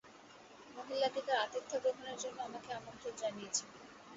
মহিলাটি 0.75 1.21
তাঁর 1.27 1.41
আতিথ্যগ্রহণের 1.45 2.17
জন্য 2.19 2.37
আমাকে 2.47 2.69
আমন্ত্রণ 2.73 3.13
জানিয়েছেন। 3.17 3.67